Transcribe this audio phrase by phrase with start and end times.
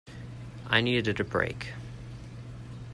[0.65, 1.73] I needed a break.